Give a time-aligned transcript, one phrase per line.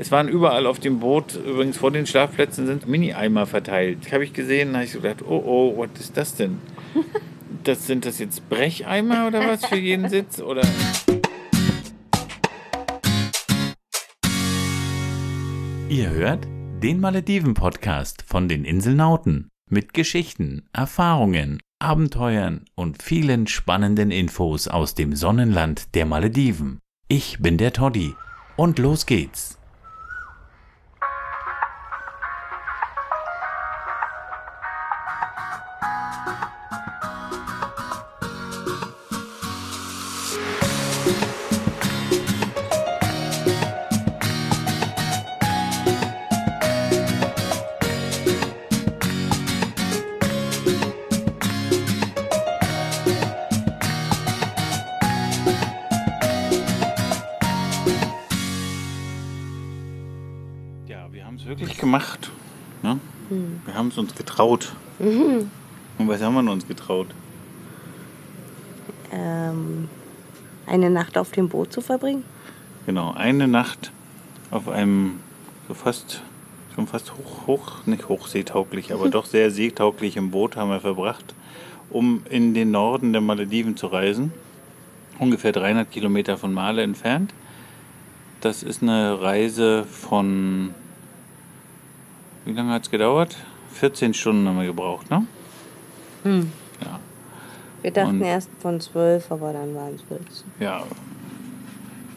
[0.00, 4.10] Es waren überall auf dem Boot, übrigens vor den Schlafplätzen sind Mini-Eimer verteilt.
[4.10, 6.58] Habe ich gesehen, habe ich so gedacht, oh oh, was ist das denn?
[7.64, 10.40] Das, sind das jetzt Brecheimer oder was für jeden Sitz?
[10.40, 10.62] Oder?
[15.90, 16.46] Ihr hört
[16.82, 25.14] den Malediven-Podcast von den Inselnauten mit Geschichten, Erfahrungen, Abenteuern und vielen spannenden Infos aus dem
[25.14, 26.78] Sonnenland der Malediven.
[27.08, 28.14] Ich bin der Toddy
[28.56, 29.59] und los geht's.
[63.90, 64.72] Haben es uns getraut.
[65.00, 65.48] Und
[65.98, 67.08] was haben wir uns getraut?
[69.12, 69.88] Ähm,
[70.66, 72.22] eine Nacht auf dem Boot zu verbringen?
[72.86, 73.90] Genau, eine Nacht
[74.52, 75.18] auf einem
[75.66, 76.22] so fast,
[76.74, 81.34] schon fast hoch, hoch, nicht hochseetauglich, aber doch sehr seetauglichem Boot haben wir verbracht,
[81.90, 84.32] um in den Norden der Malediven zu reisen.
[85.18, 87.34] Ungefähr 300 Kilometer von Male entfernt.
[88.40, 90.74] Das ist eine Reise von,
[92.44, 93.36] wie lange hat es gedauert?
[93.72, 95.26] 14 Stunden haben wir gebraucht, ne?
[96.24, 96.52] Hm.
[96.82, 96.98] Ja.
[97.82, 100.26] Wir dachten Und- erst von zwölf, aber dann waren es 14.
[100.58, 100.82] Ja.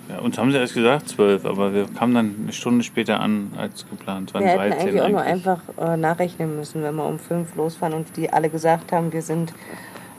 [0.09, 0.19] ja.
[0.19, 3.87] Uns haben sie erst gesagt 12, aber wir kamen dann eine Stunde später an als
[3.89, 4.33] geplant.
[4.33, 7.55] Waren Wir hätten 13 eigentlich auch nur einfach äh, nachrechnen müssen, wenn wir um fünf
[7.55, 9.53] losfahren und die alle gesagt haben, wir sind.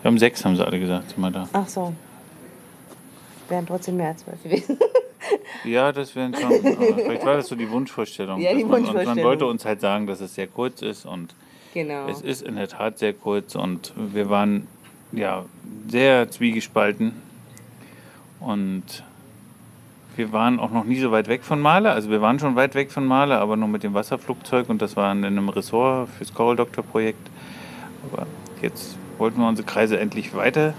[0.02, 1.48] Wir haben sechs, haben sie alle gesagt, sind wir da.
[1.52, 1.92] Ach so.
[3.48, 4.78] Wären trotzdem mehr als zwölf gewesen.
[5.64, 6.50] Ja, das wären schon.
[6.50, 8.40] Vielleicht war das so die Wunschvorstellung.
[8.40, 9.24] Ja, die man, Und man Wunschvorstellung.
[9.24, 11.34] wollte uns halt sagen, dass es sehr kurz ist und
[11.72, 12.08] genau.
[12.08, 14.66] es ist in der Tat sehr kurz und wir waren
[15.12, 15.44] ja
[15.88, 17.12] sehr zwiegespalten
[18.40, 19.04] und
[20.16, 21.90] wir waren auch noch nie so weit weg von Male.
[21.90, 24.96] Also wir waren schon weit weg von Male, aber nur mit dem Wasserflugzeug und das
[24.96, 27.30] war in einem Ressort fürs Coral Doctor Projekt.
[28.10, 28.26] Aber
[28.62, 30.74] jetzt wollten wir unsere Kreise endlich weiterziehen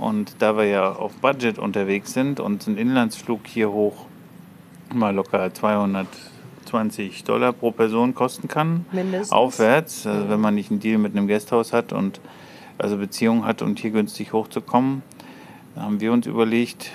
[0.00, 4.06] und da wir ja auf Budget unterwegs sind und ein Inlandsflug hier hoch
[4.92, 9.30] mal locker 220 Dollar pro Person kosten kann, Mindestens.
[9.30, 12.20] aufwärts, also wenn man nicht einen Deal mit einem Gasthaus hat und
[12.78, 15.02] also Beziehungen hat und hier günstig hochzukommen,
[15.76, 16.90] haben wir uns überlegt,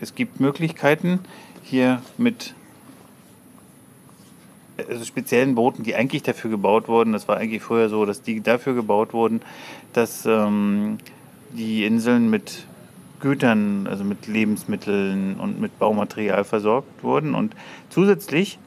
[0.00, 1.18] es gibt Möglichkeiten
[1.62, 2.54] hier mit
[4.88, 7.12] also speziellen Booten, die eigentlich dafür gebaut wurden.
[7.12, 9.40] Das war eigentlich vorher so, dass die dafür gebaut wurden,
[9.92, 10.98] dass ähm,
[11.56, 12.66] die Inseln mit
[13.20, 17.34] Gütern, also mit Lebensmitteln und mit Baumaterial versorgt wurden.
[17.34, 17.54] Und
[17.88, 18.58] zusätzlich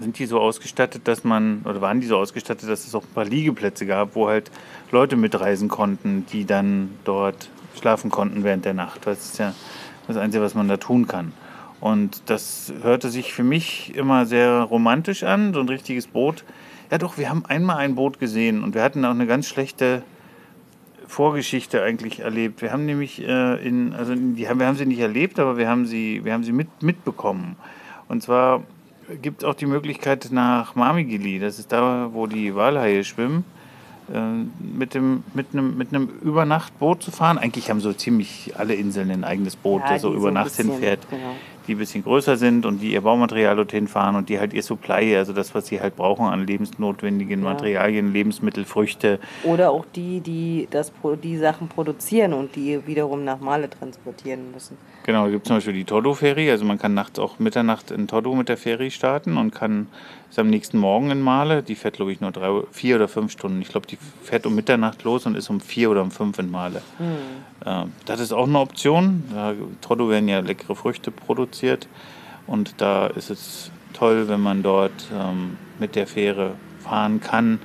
[0.00, 3.14] sind die so ausgestattet, dass man, oder waren die so ausgestattet, dass es auch ein
[3.14, 4.50] paar Liegeplätze gab, wo halt
[4.90, 9.06] Leute mitreisen konnten, die dann dort schlafen konnten während der Nacht.
[9.06, 9.54] Das ist ja
[10.08, 11.32] das Einzige, was man da tun kann.
[11.80, 16.44] Und das hörte sich für mich immer sehr romantisch an, so ein richtiges Boot.
[16.90, 20.02] Ja doch, wir haben einmal ein Boot gesehen und wir hatten auch eine ganz schlechte
[21.10, 22.62] Vorgeschichte eigentlich erlebt.
[22.62, 25.68] Wir haben nämlich äh, in, also die haben, wir haben sie nicht erlebt, aber wir
[25.68, 27.56] haben sie, wir haben sie mit, mitbekommen.
[28.08, 28.62] Und zwar
[29.20, 33.44] gibt es auch die Möglichkeit nach Mamigili, das ist da, wo die Walhaie schwimmen,
[34.14, 34.18] äh,
[34.60, 37.38] mit, dem, mit, einem, mit einem Übernachtboot zu fahren.
[37.38, 41.10] Eigentlich haben so ziemlich alle Inseln ein eigenes Boot, Ja, das so über Nacht hinfährt
[41.10, 41.34] Genau.
[41.70, 44.62] Die ein bisschen größer sind und die ihr Baumaterial dorthin fahren und die halt ihr
[44.62, 47.52] Supply, also das, was sie halt brauchen an lebensnotwendigen Ja.
[47.52, 50.92] Materialien, Lebensmittel, Früchte, Oder auch die, die das,
[51.22, 54.76] die Sachen produzieren und die wiederum nach Male transportieren müssen.
[55.04, 56.50] Genau, es gibt zum Beispiel die Todo-Ferry.
[56.50, 59.86] Also man kann nachts auch Mitternacht in Todo mit der Ferry starten und kann
[60.30, 61.62] ist am nächsten Morgen in Male.
[61.62, 63.60] Die fährt, glaube ich, nur drei, vier oder fünf Stunden.
[63.60, 66.50] Ich glaube, die fährt um Mitternacht los und ist um vier oder um fünf in
[66.50, 66.82] Male.
[67.64, 69.24] Äh, das ist auch eine Option.
[69.32, 71.88] Da, Todo werden ja leckere Früchte produziert.
[72.46, 77.60] Und da ist es toll, wenn man dort ähm, mit der Fähre fahren kann.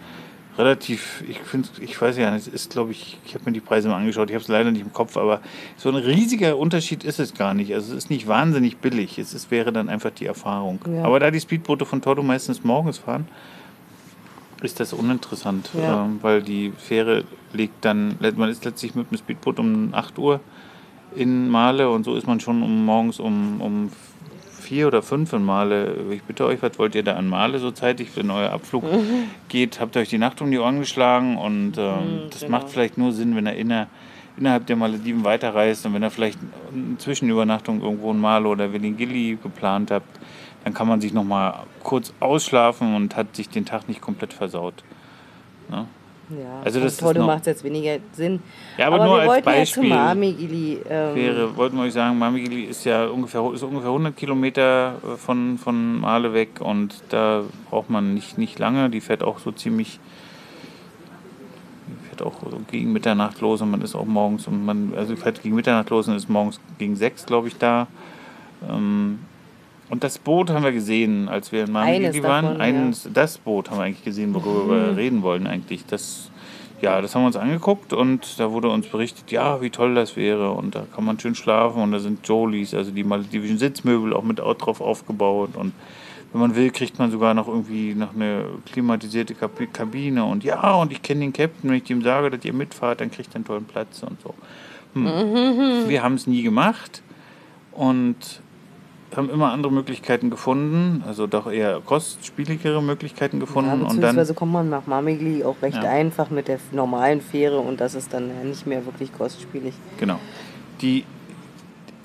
[0.57, 3.59] Relativ, ich finde, ich weiß ja nicht, es ist, glaube ich, ich habe mir die
[3.59, 5.41] Preise mal angeschaut, ich habe es leider nicht im Kopf, aber
[5.75, 7.73] so ein riesiger Unterschied ist es gar nicht.
[7.73, 9.19] Also es ist nicht wahnsinnig billig.
[9.19, 10.79] Es ist, wäre dann einfach die Erfahrung.
[10.89, 11.03] Ja.
[11.03, 13.27] Aber da die Speedboote von Todo meistens morgens fahren,
[14.63, 16.05] ist das uninteressant, Ja.
[16.05, 20.39] ähm, weil die Fähre legt dann, man ist letztlich mit dem Speedboot um 8 Uhr
[21.15, 23.89] in Male und so ist man schon um morgens um, um
[24.65, 25.95] vier oder fünf in Male.
[26.11, 28.83] Ich bitte euch, was wollt ihr da an Male so zeitig, wenn euer Abflug
[29.49, 29.79] geht?
[29.79, 32.51] Habt ihr euch die Nacht um die Ohren geschlagen und ähm, Mhm, das genau.
[32.57, 33.87] macht vielleicht nur Sinn, wenn er inner,
[34.37, 36.39] innerhalb der Malediven weiterreist und wenn ihr vielleicht
[36.73, 40.19] eine Zwischenübernachtung irgendwo in Malo oder Velingili geplant habt,
[40.63, 44.33] dann kann man sich noch mal kurz ausschlafen und hat sich den Tag nicht komplett
[44.33, 44.83] versaut.
[45.69, 45.85] Ne?
[46.29, 48.41] Ja, Also das ist noch- macht es jetzt weniger Sinn.
[48.77, 49.83] Ja, aber, aber nur wir als wollten Beispiel.
[49.89, 50.79] ja zu Mamigili.
[50.89, 55.17] Ähm, wäre, wollten wir euch sagen, Mamigili ist ja ungefähr, ist ungefähr 100 Kilometer äh,
[55.17, 58.89] von, von Male weg und da braucht man nicht, nicht lange.
[58.89, 59.99] Die fährt auch so ziemlich,
[61.87, 65.13] die fährt auch so gegen Mitternacht los und man ist auch morgens, und man, also
[65.13, 67.87] die fährt gegen Mitternacht los und ist morgens gegen sechs, glaube ich, da.
[68.67, 69.19] Ähm,
[69.89, 72.45] und das Boot haben wir gesehen, als wir in Eines waren.
[72.45, 75.85] davon, Eines, Das Boot haben wir eigentlich gesehen, worüber wir reden wollen eigentlich.
[75.85, 76.31] Das,
[76.81, 80.15] ja, das haben wir uns angeguckt und da wurde uns berichtet, ja, wie toll das
[80.15, 84.13] wäre und da kann man schön schlafen und da sind Jolies, also die maledivischen Sitzmöbel
[84.13, 85.73] auch mit drauf aufgebaut und
[86.33, 90.73] wenn man will, kriegt man sogar noch irgendwie noch eine klimatisierte Kab- Kabine und ja,
[90.73, 93.35] und ich kenne den Captain, wenn ich ihm sage, dass ihr mitfahrt, dann kriegt er
[93.35, 94.33] einen tollen Platz und so.
[94.95, 95.87] Hm.
[95.87, 97.01] Wir haben es nie gemacht
[97.71, 98.41] und
[99.17, 104.33] haben immer andere Möglichkeiten gefunden, also doch eher kostspieligere Möglichkeiten ja, gefunden und dann beziehungsweise
[104.33, 105.89] kommt man nach Mamigli auch recht Ja.
[105.89, 109.73] einfach mit der normalen Fähre und das ist dann nicht mehr wirklich kostspielig.
[109.99, 110.19] Genau.
[110.81, 111.05] Die,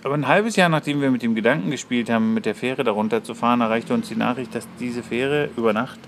[0.04, 3.22] aber ein halbes Jahr nachdem wir mit dem Gedanken gespielt haben, mit der Fähre darunter
[3.22, 6.00] zu fahren, erreichte uns die Nachricht, dass diese Fähre über Nacht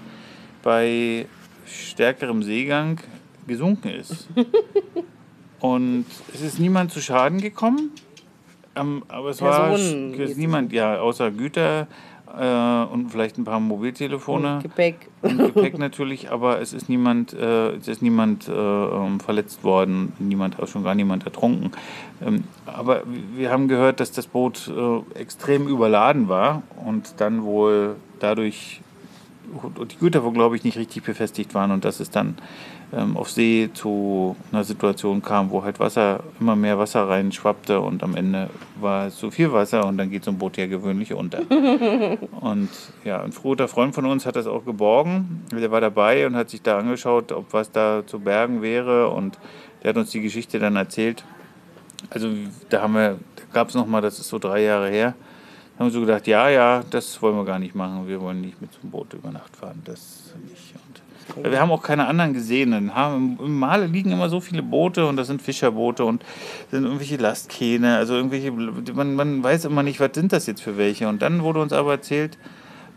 [0.63, 1.27] bei
[1.67, 3.01] stärkerem Seegang
[3.47, 4.29] gesunken ist.
[5.61, 7.91] Und es ist niemand zu Schaden gekommen.
[8.75, 11.87] Ähm, aber es Personen war niemand, ja, außer Güter
[12.39, 14.57] äh, und vielleicht ein paar Mobiltelefone.
[14.57, 15.09] Und Gepäck.
[15.21, 20.13] Und Gepäck natürlich, aber es ist niemand, äh, es ist niemand äh, ähm, verletzt worden,
[20.19, 21.73] niemand, auch schon gar niemand ertrunken.
[22.25, 23.03] Ähm, aber
[23.35, 28.81] wir haben gehört, dass das Boot äh, extrem überladen war und dann wohl dadurch
[29.77, 32.37] und die Güter wohl, glaube ich, nicht richtig befestigt waren und dass es dann
[32.93, 38.03] ähm, auf See zu einer Situation kam, wo halt Wasser, immer mehr Wasser reinschwappte und
[38.03, 38.51] am Ende
[38.81, 41.41] war es zu viel Wasser und dann geht so ein Boot ja gewöhnlich unter.
[42.41, 42.71] Und
[43.05, 45.45] ja, ein guter Freund von uns hat das auch geborgen.
[45.53, 49.09] Der war dabei und hat sich da angeschaut, ob was da zu bergen wäre.
[49.09, 49.39] Und
[49.83, 51.25] der hat uns die Geschichte dann erzählt.
[52.11, 52.29] Also
[52.69, 55.15] da haben wir, da gab es nochmal, das ist so drei Jahre her,
[55.75, 58.07] da haben wir so gedacht, ja, ja, das wollen wir gar nicht machen.
[58.07, 59.81] Wir wollen nicht mit so einem Boot über Nacht fahren.
[59.85, 60.75] Das nicht.
[61.43, 62.71] Wir haben auch keine anderen gesehen.
[62.71, 66.25] Dann Im Male liegen immer so viele Boote und das sind Fischerboote und
[66.71, 67.97] sind irgendwelche Lastkähne.
[67.97, 71.09] Also irgendwelche, man, man weiß immer nicht, was sind das jetzt für welche.
[71.09, 72.39] Und dann wurde uns aber erzählt,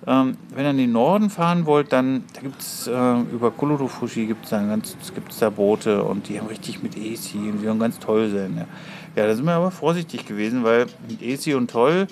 [0.07, 4.27] ähm, wenn ihr in den Norden fahren wollt, dann da gibt es äh, über Kolorufushi
[4.27, 7.65] gibt es da ganz, gibt's da Boote und die haben richtig mit AC und die
[7.65, 8.55] sollen ganz toll sein.
[8.57, 8.65] Ja.
[9.15, 12.07] ja, da sind wir aber vorsichtig gewesen, weil mit AC und toll,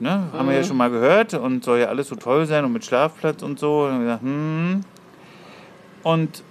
[0.00, 2.72] ne, haben wir ja schon mal gehört und soll ja alles so toll sein und
[2.72, 3.84] mit Schlafplatz und so.
[3.84, 4.80] Und, gesagt, hm.
[6.02, 6.42] und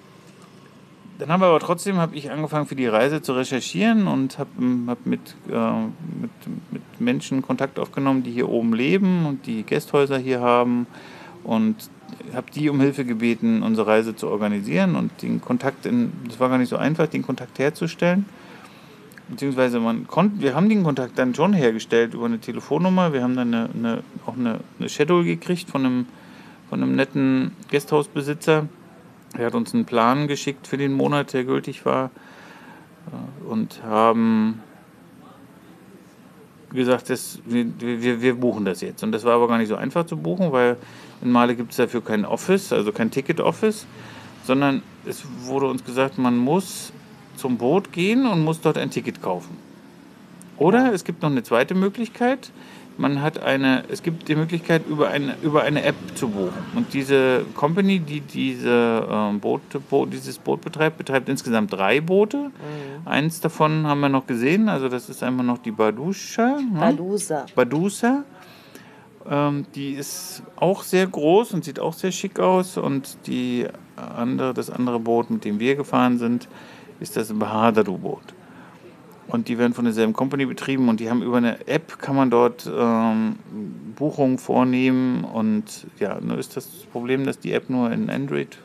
[1.19, 4.49] dann haben wir aber trotzdem, habe ich angefangen für die Reise zu recherchieren und habe
[4.87, 5.81] hab mit, äh,
[6.21, 6.31] mit,
[6.71, 10.87] mit Menschen Kontakt aufgenommen, die hier oben leben und die Gästhäuser hier haben
[11.43, 11.75] und
[12.33, 16.47] habe die um Hilfe gebeten, unsere Reise zu organisieren und den Kontakt, in, das war
[16.47, 18.25] gar nicht so einfach, den Kontakt herzustellen.
[19.29, 23.13] Beziehungsweise man konnte, wir haben den Kontakt dann schon hergestellt über eine Telefonnummer.
[23.13, 26.05] Wir haben dann eine, eine, auch eine, eine Schedule gekriegt von einem,
[26.69, 28.67] von einem netten Gästhausbesitzer.
[29.37, 32.09] Er hat uns einen Plan geschickt für den Monat, der gültig war.
[33.11, 34.61] äh, Und haben
[36.73, 39.03] gesagt, das, wir, wir, wir buchen das jetzt.
[39.03, 40.77] Und das war aber gar nicht so einfach zu buchen, weil
[41.21, 43.85] in Male gibt es dafür kein Office, also kein Ticket-Office,
[44.43, 46.93] sondern es wurde uns gesagt, man muss
[47.39, 49.57] zum Boot gehen und muss dort ein Ticket kaufen.
[50.57, 52.51] Oder es gibt noch eine zweite Möglichkeit.
[52.97, 56.65] Man hat eine, es gibt die Möglichkeit, über eine, über eine App zu buchen.
[56.75, 62.51] Und diese Company, die diese, Boot, Boot, dieses Boot betreibt, betreibt insgesamt drei Boote.
[63.05, 66.59] Eins davon haben wir noch gesehen, also das ist einmal noch die Badusha.
[66.59, 66.79] ne?
[66.79, 67.45] Badusa.
[67.55, 68.25] Badusa.
[69.29, 72.77] Ähm, die ist auch sehr groß und sieht auch sehr schick aus.
[72.77, 73.65] Und die
[73.95, 76.49] andere, das andere Boot, mit dem wir gefahren sind,
[76.99, 78.33] ist das Bahadaru-Boot.
[79.27, 82.31] Und die werden von derselben Company betrieben und die haben über eine App kann man
[82.31, 83.35] dort ähm,
[83.95, 85.23] Buchungen vornehmen.
[85.23, 88.57] Und ja, nur ist das Problem, dass die App nur in Android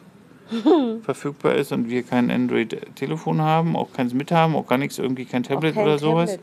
[1.02, 5.26] verfügbar ist und wir kein Android-Telefon haben, auch keins mit haben, auch gar nichts, irgendwie
[5.26, 6.38] kein Tablet oder sowas.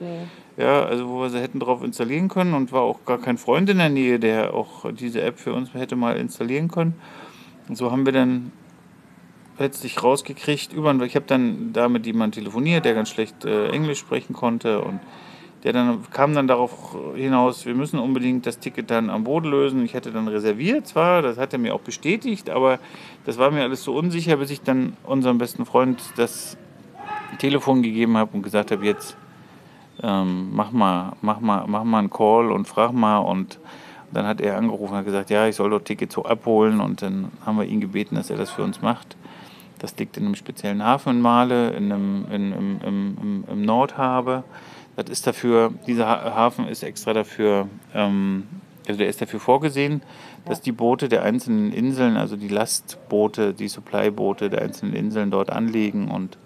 [0.55, 3.69] Ja, also wo wir sie hätten drauf installieren können und war auch gar kein Freund
[3.69, 6.93] in der Nähe, der auch diese App für uns hätte mal installieren können.
[7.67, 8.51] Und so haben wir dann
[9.61, 13.99] letztlich rausgekriegt, über, ich habe dann da mit jemandem telefoniert, der ganz schlecht äh, Englisch
[13.99, 14.99] sprechen konnte und
[15.63, 19.85] der dann kam dann darauf hinaus, wir müssen unbedingt das Ticket dann am Boden lösen.
[19.85, 22.79] Ich hätte dann reserviert zwar, das hat er mir auch bestätigt, aber
[23.25, 26.57] das war mir alles so unsicher, bis ich dann unserem besten Freund das
[27.37, 29.15] Telefon gegeben habe und gesagt habe, jetzt
[30.03, 33.19] ähm, mach, mal, mach, mal, mach mal einen Call und frag mal.
[33.19, 33.59] Und
[34.11, 36.79] dann hat er angerufen und hat gesagt, ja, ich soll dort Tickets so abholen.
[36.79, 39.15] Und dann haben wir ihn gebeten, dass er das für uns macht.
[39.81, 44.43] Das liegt in einem speziellen Hafen in Male, in einem, in, im, im, im, Nordhabe.
[44.95, 48.43] Das ist dafür, dieser Hafen ist extra dafür, ähm,
[48.87, 50.03] also der ist dafür vorgesehen,
[50.45, 55.49] dass die Boote der einzelnen Inseln, also die Lastboote, die Supply-Boote der einzelnen Inseln dort
[55.49, 56.37] anlegen und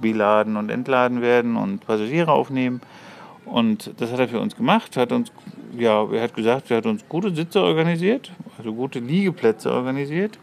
[0.00, 2.80] beladen und entladen werden und Passagiere aufnehmen.
[3.44, 5.30] Und das hat er für uns gemacht, hat uns,
[5.76, 10.38] ja, er hat gesagt, er hat uns gute Sitze organisiert, also gute Liegeplätze organisiert.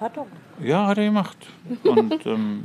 [0.00, 0.26] Hat er.
[0.66, 1.36] Ja, hat er gemacht.
[1.84, 2.64] Und ähm,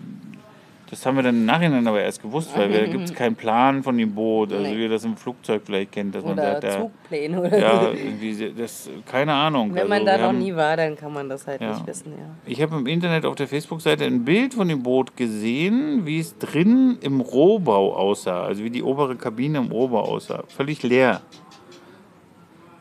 [0.90, 3.82] das haben wir dann im Nachhinein aber erst gewusst, weil da gibt es keinen Plan
[3.82, 4.78] von dem Boot, also Nee.
[4.78, 7.82] wie ihr das im Flugzeug vielleicht kennt, dass man Oder sagt, ja, Zugpläne oder ja,
[7.86, 7.90] so.
[7.92, 9.74] irgendwie, das, keine Ahnung.
[9.74, 11.74] Wenn man Also, da noch haben- nie war, dann kann man das halt Ja.
[11.74, 12.26] nicht wissen, ja.
[12.46, 16.38] Ich habe im Internet auf der Facebook-Seite ein Bild von dem Boot gesehen, wie es
[16.38, 20.44] drin im Rohbau aussah, also wie die obere Kabine im Rohbau aussah.
[20.50, 21.22] Völlig leer.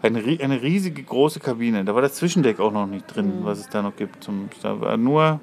[0.04, 1.82] Eine, eine riesige große Kabine.
[1.82, 4.22] Da war das Zwischendeck auch noch nicht drin, was es da noch gibt.
[4.22, 5.40] Zum, da war nur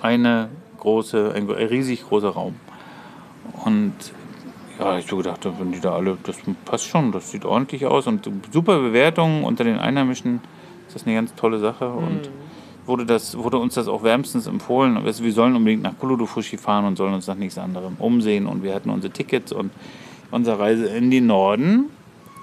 [0.00, 0.48] eine
[0.80, 2.54] große, ein riesig großer Raum.
[3.62, 3.92] Und
[4.78, 8.06] ja, ich so gedacht, wenn die da alle, das passt schon, das sieht ordentlich aus
[8.06, 10.40] und super Bewertungen unter den Einheimischen.
[10.86, 12.30] Das ist eine ganz tolle Sache und
[12.86, 14.96] wurde, das, wurde uns das auch wärmstens empfohlen.
[14.96, 18.62] Also wir sollen unbedingt nach Kuludufushi fahren und sollen uns nach nichts anderem umsehen und
[18.62, 19.72] wir hatten unsere Tickets und
[20.30, 21.90] unsere Reise in den Norden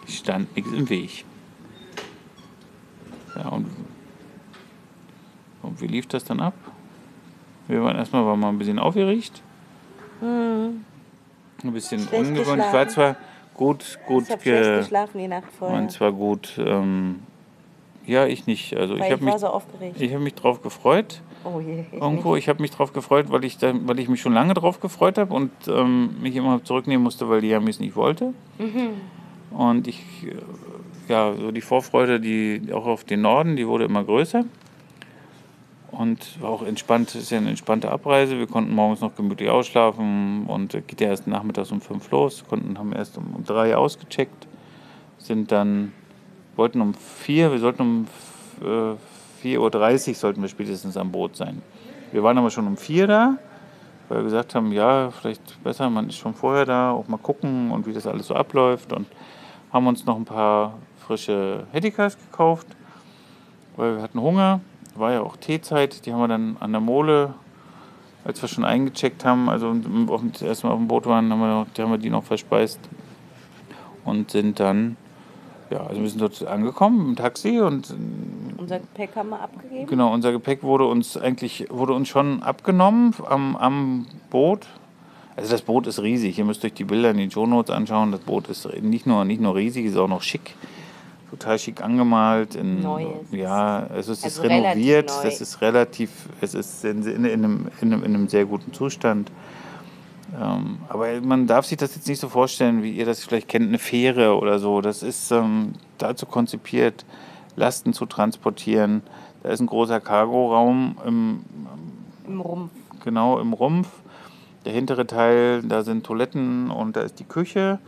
[0.07, 1.25] stand nichts im Weg.
[3.36, 3.68] Ja, und,
[5.64, 6.54] und wie lief das dann ab?
[7.68, 9.42] Wir waren erstmal waren mal ein bisschen aufgeregt.
[10.22, 10.84] Ein
[11.64, 12.00] bisschen.
[12.02, 12.66] Schlecht ungewöhnlich.
[12.68, 12.90] Ich war geschlafen.
[12.90, 13.16] zwar
[13.56, 17.20] gut, gut Ich ge geschlafen die Nacht vorher, und zwar gut, ähm,
[18.06, 18.76] ja, ich nicht.
[18.76, 20.02] Also ich weil habe ich war mich, so aufgeregt.
[20.02, 21.22] ich habe mich drauf gefreut.
[21.44, 22.44] oh je, ich Irgendwo, nicht.
[22.44, 25.18] ich habe mich drauf gefreut, weil ich, da, weil ich mich schon lange drauf gefreut
[25.18, 28.34] habe und ähm, mich immer zurücknehmen musste, weil die Jamis nicht wollte.
[29.52, 30.04] Und ich,
[31.12, 34.46] ja, so die Vorfreude, die auch auf den Norden, die wurde immer größer.
[35.91, 38.39] Und war auch entspannt, ist ja eine entspannte Abreise.
[38.39, 42.46] Wir konnten morgens noch gemütlich ausschlafen und geht ja erst nachmittags um fünf los.
[42.50, 44.48] Konnten, haben erst um, um drei ausgecheckt,
[45.18, 45.91] sind dann,
[46.56, 48.08] wollten um vier, wir sollten um
[48.62, 48.96] äh,
[49.44, 51.62] 4.30 Uhr sollten wir spätestens am Boot sein.
[52.12, 53.38] Wir waren aber schon um vier da,
[54.08, 57.72] weil wir gesagt haben, ja, vielleicht besser, man ist schon vorher da, auch mal gucken
[57.72, 59.08] und wie das alles so abläuft und
[59.74, 62.67] haben uns noch ein paar frische Hettikas gekauft,
[63.75, 64.62] weil wir hatten Hunger.
[64.96, 67.34] War ja auch Teezeit, die haben wir dann an der Mole,
[68.25, 69.75] als wir schon eingecheckt haben, also
[70.08, 72.79] auf erstmal auf dem Boot waren, haben wir, die haben wir die noch verspeist
[74.05, 74.98] und sind dann,
[75.70, 77.93] ja, also wir sind dort angekommen im Taxi und
[78.58, 79.88] Unser Gepäck haben wir abgegeben.
[79.88, 84.67] Genau, unser Gepäck wurde uns eigentlich wurde uns schon abgenommen am, am Boot.
[85.36, 86.38] Also das Boot ist riesig.
[86.38, 88.12] Ihr müsst euch die Bilder in den Shownotes anschauen.
[88.12, 90.55] Das Boot ist nicht nur, nicht nur riesig, ist auch noch schick.
[91.32, 92.56] Total schick angemalt.
[92.56, 95.12] In, Neu ist Ja, also es ist Also relativ renoviert.
[95.24, 96.10] Das ist relativ,
[96.42, 99.32] es ist in, in, in, einem, in, einem, in einem sehr guten Zustand.
[100.40, 103.68] Ähm, aber man darf sich das jetzt nicht so vorstellen, wie ihr das vielleicht kennt,
[103.68, 104.82] eine Fähre oder so.
[104.82, 107.06] Das ist ähm, dazu konzipiert,
[107.56, 109.02] Lasten zu transportieren.
[109.44, 111.46] Da ist ein großer Cargoraum im,
[112.28, 112.72] Im Rumpf.
[113.04, 113.88] genau im Rumpf.
[114.66, 117.80] Der hintere Teil, da sind Toiletten und da ist die Küche.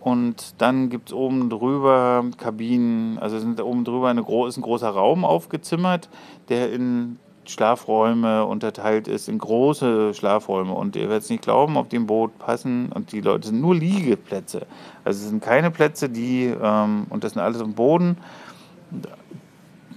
[0.00, 4.88] Und dann gibt es oben drüber Kabinen, also sind oben drüber eine, ist ein großer
[4.88, 6.08] Raum aufgezimmert,
[6.48, 10.72] der in Schlafräume unterteilt ist, in große Schlafräume.
[10.72, 13.74] Und ihr werdet es nicht glauben, auf dem Boot passen, und die Leute sind nur
[13.74, 14.66] Liegeplätze.
[15.04, 18.16] Also es sind keine Plätze, die, ähm, und das sind alles am Boden,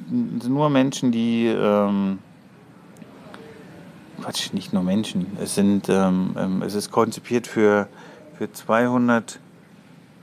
[0.10, 2.20] sind nur Menschen, die, ähm,
[4.22, 5.38] Quatsch, nicht nur Menschen.
[5.42, 7.88] Es sind, ähm, ähm, es ist konzipiert für,
[8.38, 8.52] für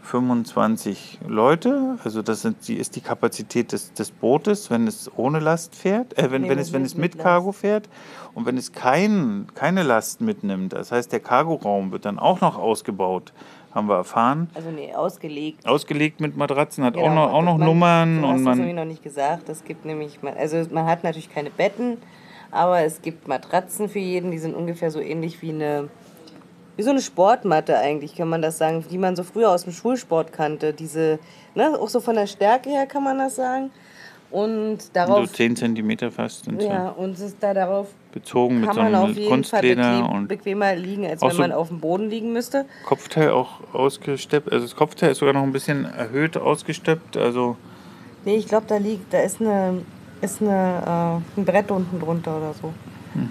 [0.04, 1.96] 225 Leute.
[2.04, 6.16] Also das sind, die ist die Kapazität des, des Bootes, wenn es ohne Last fährt,
[6.18, 7.18] äh, wenn, Nee, wenn es, wenn mit- es mit.
[7.18, 7.88] Cargo fährt
[8.34, 10.72] und wenn es kein, keine Last mitnimmt.
[10.72, 13.32] Das heißt, der Cargoraum wird dann auch noch ausgebaut,
[13.74, 14.50] haben wir erfahren.
[14.54, 15.66] Also nee, ausgelegt.
[15.66, 18.56] Ausgelegt mit Matratzen, hat auch Genau, noch, auch noch man- Nummern Du hast und das
[18.56, 18.84] nämlich man.
[18.86, 19.48] noch nicht gesagt.
[19.48, 21.98] Es gibt nämlich, man- also man hat natürlich keine Betten,
[22.50, 24.30] aber es gibt Matratzen für jeden.
[24.32, 25.88] Die sind ungefähr so ähnlich wie eine,
[26.76, 29.72] wie so eine Sportmatte eigentlich, kann man das sagen, die man so früher aus dem
[29.72, 30.72] Schulsport kannte.
[30.72, 31.18] Diese,
[31.54, 33.70] ne, auch so von der Stärke her kann man das sagen.
[34.30, 38.60] Und So darauf, 10 Zentimeter fast sind ja, so und es ist da darauf bezogen
[38.60, 41.38] mit kann so man auf einem jeden Fall Kunstleder und bequemer liegen, als wenn so-
[41.42, 42.64] man auf dem Boden liegen müsste.
[42.86, 44.52] Kopfteil auch ausgesteppt.
[44.52, 47.16] Also das Kopfteil ist sogar noch ein bisschen erhöht ausgesteppt.
[47.16, 47.56] Also
[48.24, 49.82] Nee, ich glaube, da liegt, da ist eine,
[50.20, 52.72] ist eine, äh, ein Brett unten drunter oder so.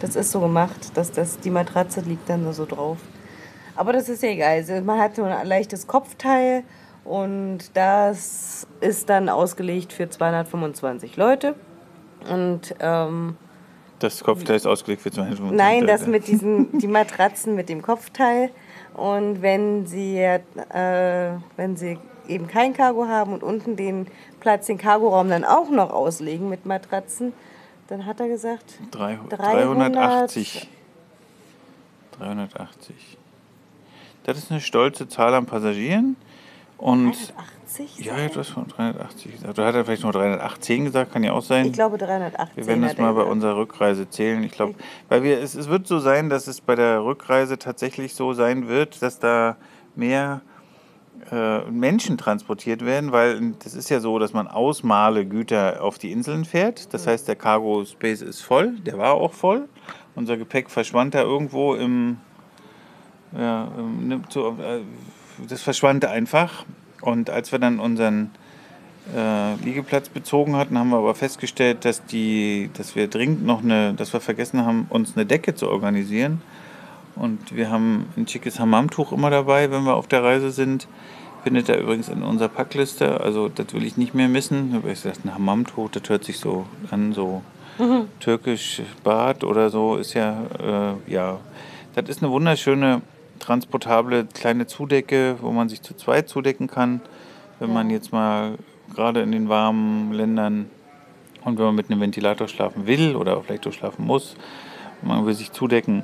[0.01, 2.97] Das ist so gemacht, dass das, die Matratze liegt dann so drauf.
[3.75, 4.49] Aber das ist ja egal.
[4.57, 6.63] Also man hat nur ein leichtes Kopfteil
[7.05, 11.55] und das ist dann ausgelegt für 225 Leute.
[12.29, 13.37] Und ähm,
[13.99, 16.11] Das Kopfteil ist ausgelegt für 250 Nein, das Leute.
[16.11, 18.49] mit diesen, die Matratzen mit dem Kopfteil.
[18.95, 20.39] Und wenn sie, äh,
[21.55, 21.97] wenn sie
[22.27, 24.07] eben kein Cargo haben und unten den
[24.41, 27.31] Platz, den Cargoraum dann auch noch auslegen mit Matratzen,
[27.87, 30.69] dann hat er gesagt, Drei- 300 380.
[32.19, 33.17] 380.
[34.23, 36.15] Das ist eine stolze Zahl an Passagieren.
[36.77, 37.15] Und
[37.69, 38.05] 380?
[38.05, 39.57] ja, etwas von 380 gesagt.
[39.57, 41.67] Du hattest vielleicht nur 318 gesagt, kann ja auch sein.
[41.67, 42.55] Ich glaube 318.
[42.55, 44.43] Wir werden das hat er mal bei unserer Rückreise zählen.
[44.43, 44.75] Ich glaube,
[45.09, 48.67] weil wir es, es wird so sein, dass es bei der Rückreise tatsächlich so sein
[48.67, 49.57] wird, dass da
[49.95, 50.41] mehr
[51.31, 55.97] äh, Menschen transportiert werden, weil das ist ja so, dass man aus Male Güter auf
[55.97, 56.93] die Inseln fährt.
[56.93, 59.67] Das heißt, der Cargo Space ist voll, der war auch voll.
[60.15, 62.17] Unser Gepäck verschwand da irgendwo im,
[63.37, 63.71] ja,
[64.29, 64.81] so, äh,
[65.47, 66.65] das verschwand einfach.
[67.01, 68.31] Und als wir dann unseren
[69.15, 73.93] äh, Liegeplatz bezogen hatten, haben wir aber festgestellt, dass die, dass wir dringend noch eine,
[73.93, 76.41] dass wir vergessen haben, uns eine Decke zu organisieren.
[77.15, 80.87] Und wir haben ein schickes Hammamtuch immer dabei, wenn wir auf der Reise sind.
[81.43, 83.21] Findet er übrigens in unserer Packliste.
[83.21, 84.73] Also das will ich nicht mehr missen.
[84.75, 87.41] Aber ich gesagt, ein Hammamtuch, das hört sich so an, so
[88.19, 89.95] türkisch Bad oder so.
[89.95, 91.39] Ist ja, äh, ja,
[91.95, 93.01] das ist eine wunderschöne
[93.39, 97.01] transportable kleine Zudecke, wo man sich zu zweit zudecken kann,
[97.59, 98.53] wenn man jetzt mal
[98.93, 100.69] gerade in den warmen Ländern
[101.43, 104.35] und wenn man mit einem Ventilator schlafen will oder vielleicht auch schlafen muss,
[105.01, 106.03] man will sich zudecken,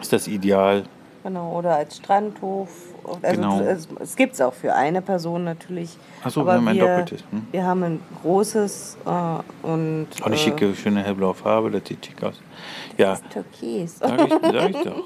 [0.00, 0.84] ist das ideal.
[1.22, 2.68] Genau, oder als Strandhof.
[3.22, 3.60] Also Genau.
[3.60, 5.96] es, es gibt es auch für eine Person natürlich.
[6.22, 7.46] Ach so, aber wir haben ein doppeltes, hm?
[7.50, 10.06] Wir haben ein großes äh, und.
[10.20, 12.40] Auch eine äh, schicke, schöne hellblaue Farbe, das sieht schick aus.
[12.96, 13.98] Ja, Türkis.
[13.98, 15.02] sag ich, sag ich doch.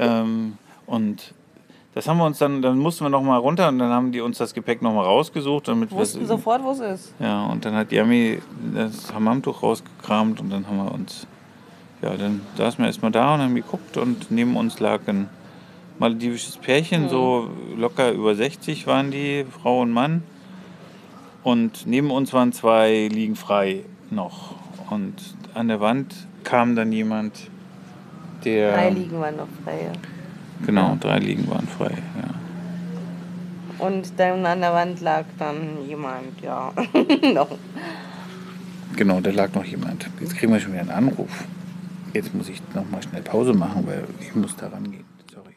[0.00, 0.58] Ähm,
[0.90, 1.34] und
[1.94, 4.20] das haben wir uns dann, dann mussten wir noch mal runter und dann haben die
[4.20, 7.14] uns das Gepäck noch mal rausgesucht, damit wir wussten sofort, wo es ist.
[7.20, 8.40] Ja, und dann hat Yami
[8.74, 11.26] das Hammamtuch rausgekramt und dann haben wir uns,
[12.02, 15.28] ja, dann saßen wir erstmal da und haben geguckt und neben uns lag ein
[15.98, 20.22] maledivisches Pärchen, so locker über 60 waren die, Frau und Mann.
[21.42, 24.54] Und neben uns waren zwei liegen frei noch.
[24.90, 25.14] Und
[25.54, 26.14] an der Wand
[26.44, 27.48] kam dann jemand,
[28.44, 28.72] der.
[28.72, 29.84] Drei liegen waren noch frei.
[29.84, 29.92] ja.
[30.66, 32.30] Genau, drei liegen waren frei, ja.
[33.84, 36.72] Und dann an der Wand lag dann jemand, ja.
[37.34, 37.56] noch.
[38.96, 40.10] Genau, da lag noch jemand.
[40.20, 41.44] Jetzt kriegen wir schon wieder einen Anruf.
[42.12, 45.04] Jetzt muss ich noch mal schnell Pause machen, weil ich muss da rangehen.
[45.32, 45.54] Sorry.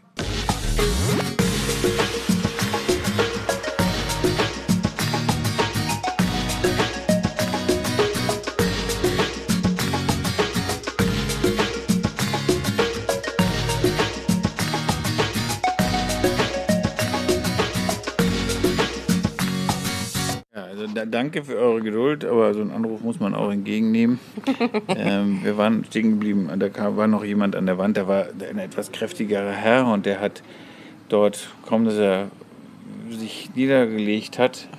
[21.03, 24.21] Ja, danke für eure Geduld, aber so einen Anruf muss man auch entgegennehmen.
[24.87, 28.27] ähm, wir waren stehen geblieben, da kam, war noch jemand an der Wand, der war
[28.49, 30.43] ein etwas kräftigerer Herr und der hat
[31.09, 32.29] dort, kaum dass er
[33.09, 34.69] sich niedergelegt hat,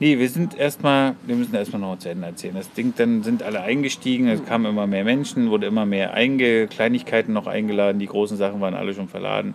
[0.00, 2.54] Nee, wir sind erstmal, wir müssen erstmal noch zu Ende erzählen.
[2.54, 6.68] Das Ding, dann sind alle eingestiegen, es kamen immer mehr Menschen, wurde immer mehr einge
[6.68, 9.54] Kleinigkeiten noch eingeladen, die großen Sachen waren alle schon verladen,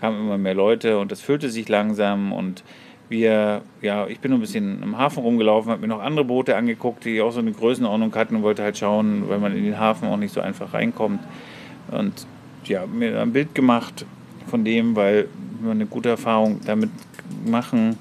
[0.00, 2.62] kamen immer mehr Leute und das füllte sich langsam und
[3.10, 7.04] wir, ja, ich bin ein bisschen im Hafen rumgelaufen, habe mir noch andere Boote angeguckt,
[7.04, 10.08] die auch so eine Größenordnung hatten und wollte halt schauen, weil man in den Hafen
[10.08, 11.20] auch nicht so einfach reinkommt.
[11.90, 12.26] Und
[12.64, 14.06] ja, mir ein Bild gemacht
[14.46, 15.28] von dem, weil
[15.60, 16.90] wir eine gute Erfahrung damit
[17.44, 17.98] machen,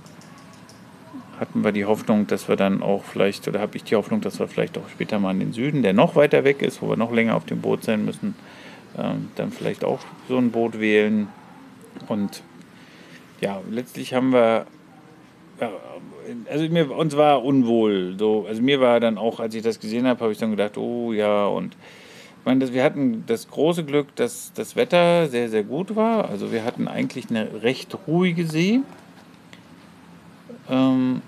[1.40, 4.40] hatten wir die Hoffnung, dass wir dann auch vielleicht, oder habe ich die Hoffnung, dass
[4.40, 6.98] wir vielleicht auch später mal in den Süden, der noch weiter weg ist, wo wir
[6.98, 8.36] noch länger auf dem Boot sein müssen,
[8.98, 11.30] ähm, dann vielleicht auch so ein Boot wählen.
[12.08, 12.44] Und
[13.42, 14.68] ja, letztlich haben wir,
[15.60, 15.72] ja,
[16.50, 18.16] also mir, uns war unwohl.
[18.18, 20.78] So, also mir war dann auch, als ich das gesehen habe, habe ich dann gedacht,
[20.78, 21.76] oh ja, und
[22.40, 26.30] ich meine, das, wir hatten das große Glück, dass das Wetter sehr, sehr gut war.
[26.30, 28.80] Also wir hatten eigentlich eine recht ruhige See.
[30.70, 31.22] Ähm,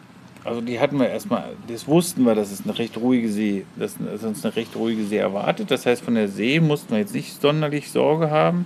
[0.44, 3.98] also die hatten wir erstmal, das wussten wir, dass es eine recht ruhige See, dass,
[3.98, 5.70] dass uns eine recht ruhige See erwartet.
[5.70, 8.66] Das heißt, von der See mussten wir jetzt nicht sonderlich Sorge haben.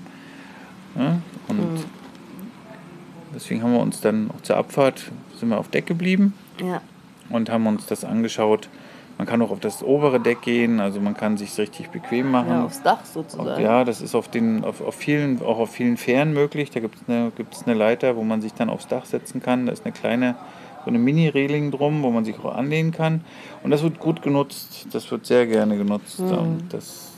[0.95, 1.17] Ja?
[1.47, 1.85] Und
[3.33, 5.11] deswegen haben wir uns dann auch zur Abfahrt,
[5.45, 6.81] sind wir auf Deck geblieben Ja.
[7.29, 8.67] und haben uns das angeschaut.
[9.17, 12.49] Man kann auch auf das obere Deck gehen, also man kann sich richtig bequem machen.
[12.49, 13.61] ja, aufs Dach sozusagen.
[13.63, 16.69] ja, das ist auf den, auf, auf vielen, auch auf vielen Fähren möglich.
[16.71, 19.67] Da gibt es eine, gibt's eine Leiter, wo man sich dann aufs Dach setzen kann.
[19.67, 20.35] Da ist eine kleine,
[20.83, 23.21] so eine Mini-Reling drum, wo man sich auch anlehnen kann.
[23.63, 24.87] Und das wird gut genutzt.
[24.91, 26.19] Das wird sehr gerne genutzt.
[26.19, 27.11] Und Das,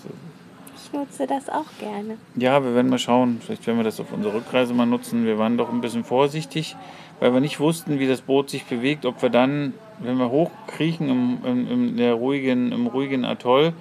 [0.88, 2.18] Ich nutze das auch gerne.
[2.36, 3.42] Ja, wir werden mal schauen.
[3.42, 5.26] Vielleicht werden wir das auf unserer Rückreise mal nutzen.
[5.26, 6.78] Wir waren doch ein bisschen vorsichtig,
[7.20, 11.10] weil wir nicht wussten, wie das Boot sich bewegt, ob wir dann, wenn wir hochkriechen
[11.10, 13.74] im, im, im, ruhigen, im ruhigen Atoll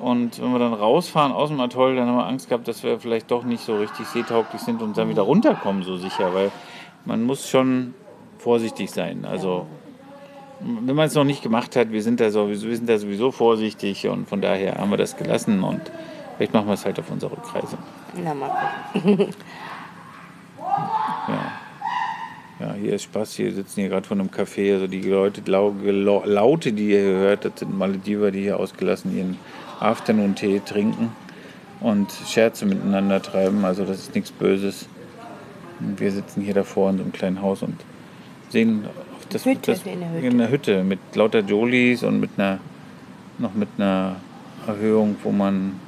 [0.00, 2.98] und wenn wir dann rausfahren aus dem Atoll, dann haben wir Angst gehabt, dass wir
[2.98, 6.50] vielleicht doch nicht so richtig seetauglich sind und dann wieder runterkommen so sicher, weil
[7.04, 7.94] man muss schon
[8.38, 9.24] vorsichtig sein.
[9.24, 9.66] Also
[10.58, 13.30] wenn man es noch nicht gemacht hat, wir sind, da sowieso, wir sind da sowieso
[13.30, 15.80] vorsichtig und von daher haben wir das gelassen und
[16.42, 17.78] vielleicht machen wir es halt auf unserer Rückreise.
[18.16, 18.50] Na, mal
[18.92, 19.28] gucken.
[21.28, 21.52] Ja.
[22.58, 23.34] Ja, hier ist Spaß.
[23.34, 24.74] Hier sitzen hier gerade vor einem Café.
[24.74, 28.58] Also die Leute, lau, lau, Laute, die ihr hier hört, das sind Malediver, die hier
[28.58, 29.36] ausgelassen ihren
[29.80, 31.12] Afternoon-Tee trinken
[31.80, 33.64] und Scherze miteinander treiben.
[33.64, 34.88] Also das ist nichts Böses.
[35.78, 37.76] Und wir sitzen hier davor in so einem kleinen Haus und
[38.48, 40.26] sehen auf das, Hütte, das in der Hütte.
[40.26, 42.58] in der Hütte mit lauter Jolies und mit einer
[43.38, 44.16] noch mit einer
[44.66, 45.80] Erhöhung, wo man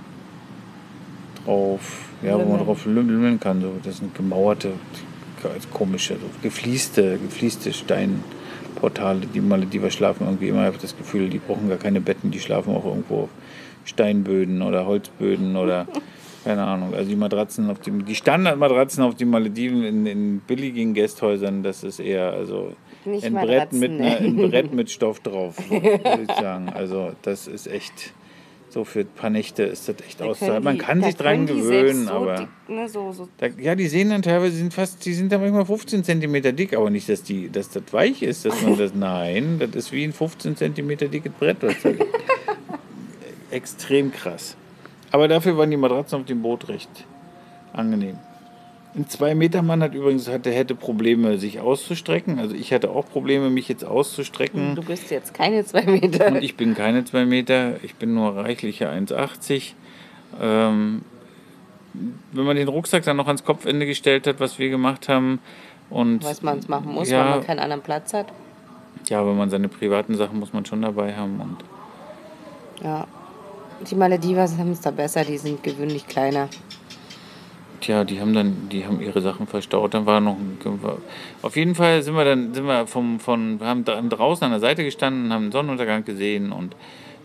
[1.44, 2.64] drauf, ja, wo man Lümmeln.
[2.64, 3.60] drauf lümmeln kann.
[3.60, 4.72] So, das sind gemauerte,
[5.72, 9.26] komische, so gefließte, gefließte Steinportale.
[9.26, 12.40] Die Malediver schlafen irgendwie immer, ich habe das Gefühl, die brauchen gar keine Betten, die
[12.40, 13.28] schlafen auch irgendwo auf
[13.84, 15.86] Steinböden oder Holzböden oder
[16.44, 16.94] keine Ahnung.
[16.94, 21.82] Also die Matratzen auf dem, die Standardmatratzen auf den Malediven in, in billigen Gästhäusern, das
[21.82, 22.72] ist eher also
[23.04, 26.68] Nicht ein Brett mit einer, ein Brett mit Stoff drauf, würde ich sagen.
[26.68, 28.12] Also das ist echt
[28.74, 30.64] so für ein paar Nächte ist das echt Da auszuhalten.
[30.64, 34.10] Man kann sich dran gewöhnen, so aber dick, ne, so, so da, ja, die sehen
[34.10, 37.50] dann teilweise sind fast, die sind da manchmal 15 cm dick, aber nicht, dass die,
[37.50, 41.32] dass das weich ist, dass man das, nein, das ist wie ein 15 cm dickes
[41.38, 41.90] Brett, was da.
[43.52, 44.56] Extrem krass.
[45.12, 47.06] Aber dafür waren die Matratzen auf dem Boot recht
[47.72, 48.18] angenehm.
[48.96, 52.38] Ein 2-Meter-Mann hat übrigens hatte, hätte Probleme, sich auszustrecken.
[52.38, 54.76] Also ich hatte auch Probleme, mich jetzt auszustrecken.
[54.76, 56.28] Du bist jetzt keine zwei Meter.
[56.28, 59.72] Und ich bin keine 2 Meter, ich bin nur reichliche 1,80.
[60.40, 61.02] Ähm,
[62.32, 65.40] wenn man den Rucksack dann noch ans Kopfende gestellt hat, was wir gemacht haben,
[65.90, 68.26] und was man es machen muss, ja, weil man keinen anderen Platz hat.
[69.08, 71.40] ja, wenn man seine privaten Sachen muss man schon dabei haben.
[71.40, 71.58] Und
[72.82, 73.06] Ja.
[73.88, 76.48] Die Maledivas haben es da besser, die sind gewöhnlich kleiner.
[77.84, 79.92] Tja, die haben dann, die haben ihre Sachen verstaut.
[79.92, 80.58] Dann war noch, ein,
[81.42, 84.84] auf jeden Fall sind wir dann, sind wir vom, von, haben draußen an der Seite
[84.84, 86.74] gestanden, haben den Sonnenuntergang gesehen und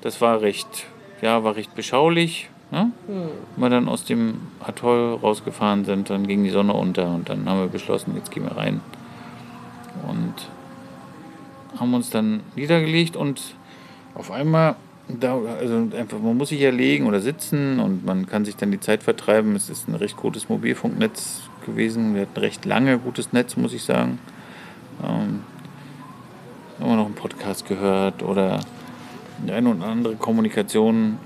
[0.02, 0.86] das war recht,
[1.22, 2.50] ja, war recht beschaulich.
[2.72, 2.92] Ne?
[3.08, 7.48] Wenn wir dann aus dem Atoll rausgefahren sind, dann ging die Sonne unter und dann
[7.48, 8.82] haben wir beschlossen, jetzt gehen wir rein
[10.10, 10.34] und
[11.80, 13.56] haben uns dann niedergelegt und
[14.14, 14.76] auf einmal
[15.20, 18.72] da, also einfach, man muss sich ja legen oder sitzen und man kann sich dann
[18.72, 19.56] die Zeit vertreiben.
[19.56, 22.14] Es ist ein recht gutes Mobilfunknetz gewesen.
[22.14, 24.20] Wir hatten recht lange gutes Netz, muss ich sagen.
[25.04, 25.42] Ähm,
[26.78, 28.60] wir noch einen Podcast gehört oder
[29.48, 31.18] eine oder andere Kommunikation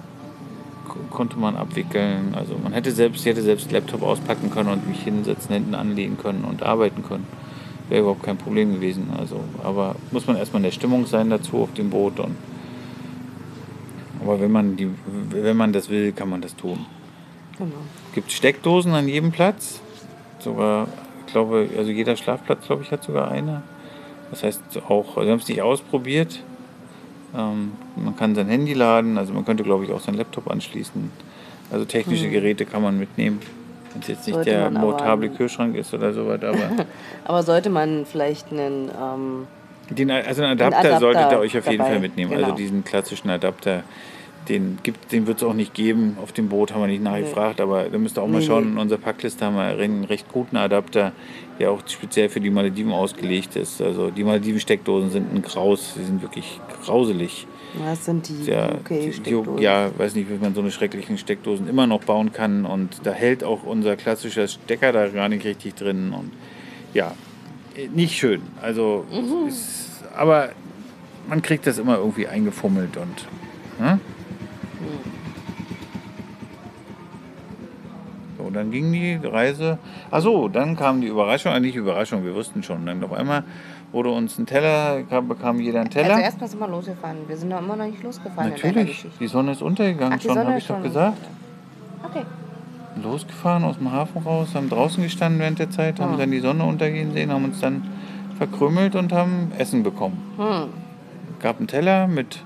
[0.88, 2.34] ko- konnte man abwickeln.
[2.36, 6.44] Also man hätte selbst, hätte selbst Laptop auspacken können und mich hinsetzen, hinten anlegen können
[6.46, 7.28] und arbeiten können.
[7.90, 9.10] Wäre überhaupt kein Problem gewesen.
[9.18, 12.36] Also, aber muss man erstmal in der Stimmung sein dazu auf dem Boot und
[14.24, 14.90] aber wenn man, die,
[15.30, 16.86] wenn man das will, kann man das tun.
[17.58, 17.72] Genau.
[18.10, 19.82] Es gibt Steckdosen an jedem Platz.
[20.40, 20.88] Sogar,
[21.26, 23.64] ich glaube, also jeder Schlafplatz, glaube ich, hat sogar eine.
[24.32, 26.42] Das heißt auch, also wir haben es nicht ausprobiert.
[27.36, 31.12] Ähm, man kann sein Handy laden, also man könnte, glaube ich, auch seinen Laptop anschließen.
[31.72, 33.40] Also technische Geräte kann man mitnehmen.
[33.92, 36.58] Wenn es jetzt nicht Sollte der mortable Kühlschrank ist oder sowas, aber
[37.26, 39.48] Aber sollte man vielleicht einen, ähm,
[39.90, 42.32] Den, also einen Adapter, Adapter solltet ihr euch auf jeden dabei, Fall mitnehmen.
[42.32, 42.44] genau.
[42.44, 43.84] Also diesen klassischen Adapter,
[44.50, 46.18] den, gibt- den wird es auch nicht geben.
[46.22, 48.66] Auf dem Boot haben wir nicht nachgefragt, aber da müsst ihr auch mal Nee, schauen.
[48.66, 48.72] nee.
[48.72, 51.12] In unserer Packliste haben wir einen recht guten Adapter,
[51.60, 53.82] der auch speziell für die Malediven ausgelegt ist.
[53.82, 57.46] Also die Malediven-Steckdosen sind ein Graus, die sind wirklich grauselig.
[57.86, 61.68] was sind die Ja, okay, die, ja, weiß nicht, wie man so eine schrecklichen Steckdosen
[61.70, 62.66] immer noch bauen kann.
[62.66, 66.14] Und da hält auch unser klassischer Stecker da gar nicht richtig drin.
[66.18, 66.32] Und
[66.94, 67.14] ja,
[67.94, 68.42] nicht schön.
[68.62, 69.06] Also,
[69.48, 70.50] ist, aber
[71.28, 73.28] man kriegt das immer irgendwie eingefummelt und.
[73.80, 74.00] Ne?
[78.38, 79.78] So, dann ging die Reise.
[80.12, 82.86] Achso, dann kam die Überraschung, äh, nicht Überraschung, wir wussten schon.
[82.86, 83.44] Dann auf einmal
[83.92, 86.16] wurde uns ein Teller, kam, bekam jeder einen Teller.
[86.16, 87.18] Also erstmal sind wir losgefahren.
[87.28, 90.58] Wir sind noch immer noch nicht losgefahren Natürlich, die Sonne ist untergegangen Ach, schon, habe
[90.58, 91.20] ich doch schon gesagt.
[92.04, 92.26] Okay.
[93.02, 96.18] Losgefahren aus dem Hafen raus, haben draußen gestanden während der Zeit, haben Ah.
[96.18, 97.84] dann die Sonne untergehen sehen, haben uns dann
[98.38, 100.22] verkrümelt und haben Essen bekommen.
[100.38, 100.70] Hm.
[101.40, 102.44] Gab einen Teller mit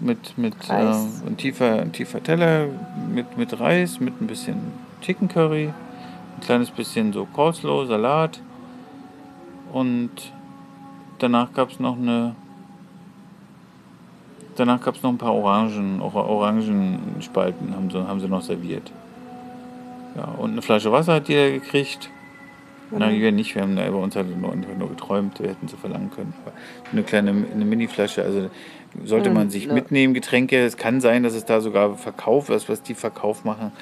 [0.00, 2.66] mit mit äh, ein tiefer ein tiefer Teller
[3.12, 4.56] mit mit Reis, mit ein bisschen
[5.02, 8.40] Chicken Curry, ein kleines bisschen so Coleslaw, Salat
[9.72, 10.10] und
[11.18, 12.34] danach gab es noch eine
[14.56, 18.90] danach gab es noch ein paar Orangen, Orangenspalten haben sie, haben sie noch serviert.
[20.16, 22.10] Ja, und eine Flasche Wasser hat jeder gekriegt.
[22.90, 22.98] Mhm.
[22.98, 26.10] Nein, wir nicht, wir haben bei uns halt nur, nur geträumt, wir hätten sie verlangen
[26.10, 26.32] können.
[26.44, 26.54] Aber
[26.92, 28.50] eine kleine eine Mini-Flasche, also
[29.04, 30.64] sollte man sich mitnehmen, Getränke.
[30.64, 33.72] Es kann sein, dass es da sogar Verkauf ist, was die Verkauf machen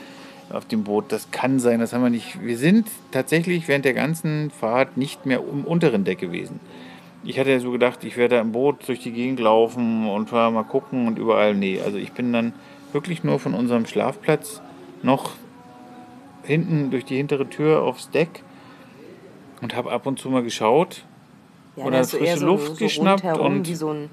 [0.51, 1.07] auf dem Boot.
[1.12, 2.44] Das kann sein, das haben wir nicht.
[2.44, 6.59] Wir sind tatsächlich während der ganzen Fahrt nicht mehr im unteren Deck gewesen.
[7.23, 10.31] Ich hatte ja so gedacht, ich werde da im Boot durch die Gegend laufen und
[10.33, 11.55] mal gucken und überall.
[11.55, 12.53] Nee, also ich bin dann
[12.92, 14.61] wirklich nur von unserem Schlafplatz
[15.03, 15.33] noch
[16.44, 18.42] hinten durch die hintere Tür aufs Deck
[19.62, 21.04] und habe ab und zu mal geschaut
[21.76, 24.11] ja, oder frische so, Luft so geschnappt und wie so ein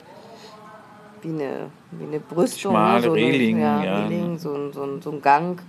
[1.24, 3.08] wie eine, wie eine Brüstung, Schmale ne?
[3.08, 4.06] so Reling, eine, ja, ja.
[4.06, 5.62] Reling, so, so, so ein Gang.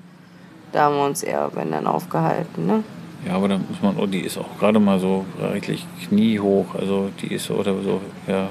[0.72, 2.66] Da haben wir uns eher, wenn dann, aufgehalten.
[2.66, 2.82] Ne?
[3.26, 6.74] Ja, aber da muss man, oh, die ist auch gerade mal so reichlich kniehoch.
[6.74, 8.48] Also die ist so, oder so, ja,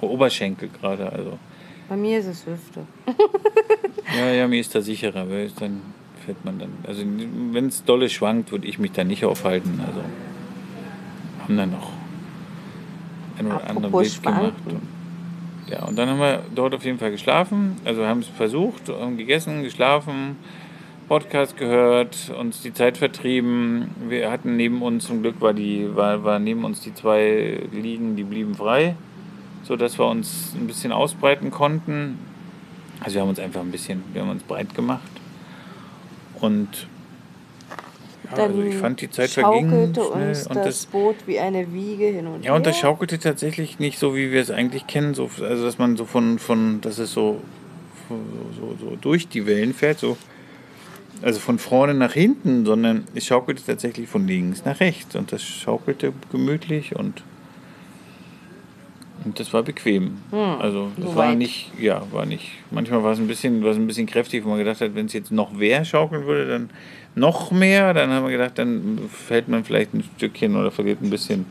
[0.00, 1.10] Oberschenkel gerade.
[1.12, 1.38] Also.
[1.88, 2.82] Bei mir ist es Hüfte.
[4.16, 5.80] ja, ja, mir ist da sicherer, weil dann
[6.26, 6.70] fällt man dann.
[6.86, 7.02] Also
[7.52, 9.80] wenn es dolle schwankt, würde ich mich da nicht aufhalten.
[9.86, 10.00] Also
[11.42, 11.90] haben dann noch
[13.38, 14.52] ein oder andere Bild gemacht.
[14.66, 14.82] Und,
[15.70, 17.76] ja, und dann haben wir dort auf jeden Fall geschlafen.
[17.84, 20.36] Also haben es versucht, haben gegessen, geschlafen
[21.08, 23.90] Podcast gehört, uns die Zeit vertrieben.
[24.08, 28.16] Wir hatten neben uns, zum Glück war, die, war, war neben uns die zwei Liegen,
[28.16, 28.96] die blieben frei,
[29.62, 32.18] sodass wir uns ein bisschen ausbreiten konnten.
[32.98, 35.08] Also wir haben uns einfach ein bisschen, wir haben uns breit gemacht.
[36.40, 36.88] Und
[38.36, 39.88] ja, also ich fand die Zeit verging schnell.
[39.88, 43.78] uns und das, das Boot wie eine Wiege hin und Ja, und das schaukelte tatsächlich
[43.78, 45.14] nicht so, wie wir es eigentlich kennen.
[45.14, 47.40] So, also dass man so von, von dass es so,
[48.08, 50.16] so, so durch die Wellen fährt, so
[51.22, 55.42] also von vorne nach hinten, sondern es schaukelte tatsächlich von links nach rechts und das
[55.42, 57.22] schaukelte gemütlich und,
[59.26, 60.18] und das war bequem.
[60.30, 62.52] Hm, also das so war nicht, ja, war nicht.
[62.70, 65.06] Manchmal war es ein bisschen, war es ein bisschen kräftig, wo man gedacht hat, wenn
[65.06, 66.70] es jetzt noch mehr schaukeln würde, dann
[67.16, 67.92] noch mehr.
[67.92, 71.44] Dann haben wir gedacht, dann fällt man vielleicht ein Stückchen oder verliert ein bisschen.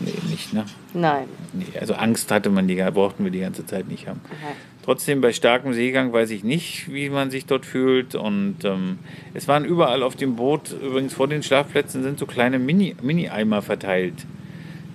[0.00, 0.64] Nee, nicht, ne?
[0.94, 1.24] Nein.
[1.52, 4.20] Nee, also Angst hatte man die, brauchten wir die ganze Zeit nicht haben.
[4.26, 4.54] Okay.
[4.82, 8.14] Trotzdem bei starkem Seegang weiß ich nicht, wie man sich dort fühlt.
[8.14, 8.98] Und ähm,
[9.34, 13.62] es waren überall auf dem Boot, übrigens vor den Schlafplätzen sind so kleine Mini-Eimer Mini
[13.62, 14.26] verteilt.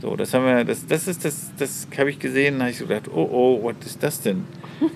[0.02, 2.78] So, das haben wir, das, das ist das, das habe ich gesehen, da habe ich
[2.78, 4.46] so gedacht, oh oh, was ist das denn?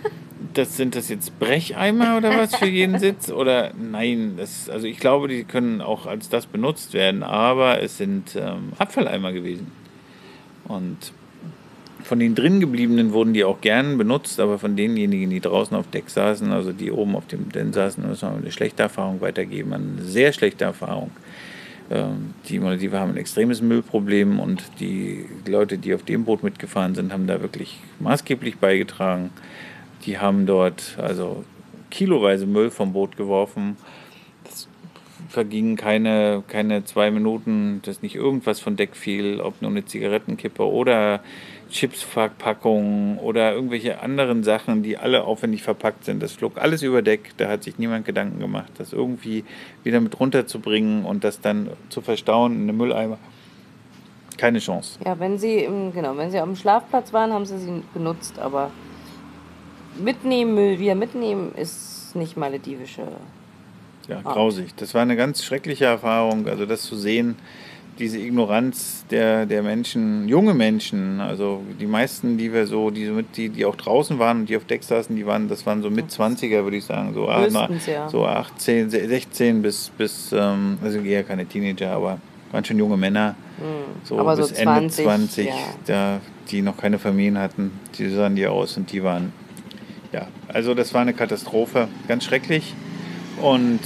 [0.54, 3.30] Das sind das jetzt Brecheimer oder was für jeden Sitz?
[3.30, 7.98] Oder nein, das, also ich glaube, die können auch als das benutzt werden, aber es
[7.98, 9.72] sind ähm, Abfalleimer gewesen.
[10.65, 11.12] Und
[12.06, 15.89] von den drin gebliebenen wurden die auch gern benutzt, aber von denjenigen, die draußen auf
[15.89, 19.74] Deck saßen, also die oben auf dem Den saßen, müssen wir eine schlechte Erfahrung weitergeben,
[19.74, 21.12] eine sehr schlechte Erfahrung.
[21.89, 26.95] Ähm, die Malediven haben ein extremes Müllproblem und die Leute, die auf dem Boot mitgefahren
[26.95, 29.30] sind, haben da wirklich maßgeblich beigetragen.
[30.06, 31.43] Die haben dort also
[31.91, 33.78] kiloweise Müll vom Boot geworfen.
[35.36, 40.63] Vergingen keine, keine zwei Minuten, dass nicht irgendwas von Deck fiel, ob nur eine Zigarettenkippe
[40.65, 41.19] oder
[41.69, 46.24] Chipsverpackungen oder irgendwelche anderen Sachen, die alle aufwendig verpackt sind.
[46.24, 47.32] Das flog alles über Deck.
[47.36, 49.43] Da hat sich niemand Gedanken gemacht, das irgendwie
[49.84, 53.17] wieder mit runterzubringen und das dann zu verstauen in einem Mülleimer.
[54.38, 54.98] Keine Chance.
[55.06, 58.71] Ja, wenn sie im, genau, wenn sie am Schlafplatz waren, haben sie sie benutzt, aber
[60.02, 63.04] mitnehmen, Müll wieder mitnehmen, ist nicht maledivische.
[64.08, 64.76] Ja, grausig.
[64.76, 66.48] Das war eine ganz schreckliche Erfahrung.
[66.48, 67.36] Also das zu sehen,
[68.00, 73.38] diese Ignoranz der, der Menschen, junge Menschen, also die meisten, die wir so, die, mit,
[73.38, 75.89] die, die auch draußen waren und die auf Deck saßen, die waren, das waren so
[75.89, 78.10] mit 20er, würde ich sagen, so, Höchstens, ja.
[78.10, 82.20] so 18, 16 bis, bis ähm, also eher keine Teenager, aber
[82.52, 84.04] waren schon junge Männer, mhm.
[84.04, 85.54] so aber bis so 20, Ende 20, ja.
[85.86, 86.20] da,
[86.52, 89.32] die noch keine Familien hatten, die sahen die aus und die waren,
[90.12, 92.74] ja, also das war eine Katastrophe, ganz schrecklich
[93.41, 93.80] und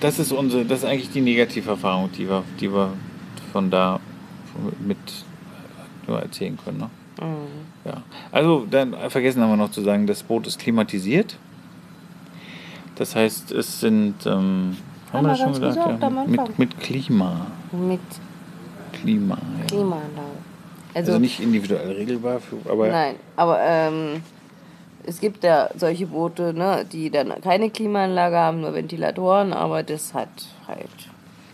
[0.00, 2.92] das ist unsere, das ist eigentlich die Negativerfahrung, die wir, die wir
[3.52, 4.00] von da
[4.80, 4.98] mit
[6.06, 6.78] nur erzählen können.
[6.78, 6.90] Ne?
[7.20, 7.90] Mhm.
[7.90, 8.02] Ja.
[8.30, 11.36] Also dann vergessen haben wir noch zu sagen, das Boot ist klimatisiert.
[12.96, 14.76] Das heißt, es sind ähm,
[15.12, 17.46] haben, wir schon gesagt, ja, mit, mit Klima.
[17.72, 18.00] Mit
[18.92, 19.38] Klima.
[19.60, 19.66] Ja.
[19.66, 19.98] Klima
[20.94, 24.22] also, also, nicht individuell regelbar, für, aber nein, aber ähm,
[25.04, 30.14] es gibt ja solche Boote, ne, die dann keine Klimaanlage haben, nur Ventilatoren, aber das
[30.14, 30.28] hat
[30.66, 30.88] halt.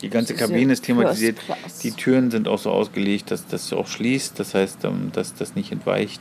[0.03, 1.39] Die ganze Kabine ist klimatisiert.
[1.83, 5.57] Die Türen sind auch so ausgelegt, dass das auch schließt, das heißt, ähm, dass das
[5.57, 6.21] nicht entweicht.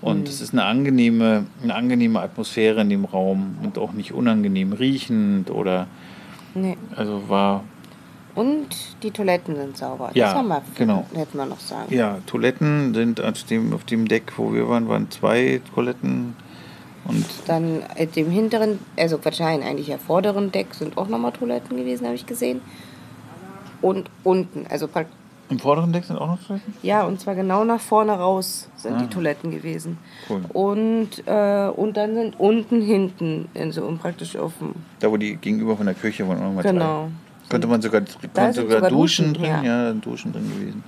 [0.00, 0.26] Und mhm.
[0.26, 5.50] es ist eine angenehme, eine angenehme Atmosphäre in dem Raum und auch nicht unangenehm riechend
[5.50, 5.86] oder.
[6.54, 6.76] Nee.
[6.96, 7.62] Also war
[8.38, 8.68] Und
[9.02, 10.10] die Toiletten sind sauber.
[10.14, 11.04] Ja, das haben wir, genau.
[11.12, 11.92] hätten wir noch sagen.
[11.92, 16.36] Ja, Toiletten sind auf dem, auf dem Deck, wo wir waren, waren zwei Toiletten.
[17.04, 21.76] Und Dann at dem hinteren, also wahrscheinlich eigentlich ja vorderen Deck sind auch nochmal Toiletten
[21.76, 22.60] gewesen, habe ich gesehen.
[23.82, 24.88] Und unten, also
[25.50, 26.74] im vorderen Deck sind auch noch Toiletten?
[26.82, 28.98] ja, und zwar genau nach vorne raus sind Ah.
[29.02, 29.98] die Toiletten gewesen.
[30.28, 30.42] Cool.
[30.52, 35.36] Und, äh, und dann sind unten hinten, in so praktisch auf dem, Da, wo die
[35.36, 37.06] gegenüber von der Küche waren auch nochmal genau.
[37.06, 37.27] zwei.
[37.48, 39.88] Könnte man sogar, konnte sogar, sogar duschen, Duschen, drin, ja.
[39.88, 39.92] ja.
[39.92, 40.84] Duschen drin gewesen.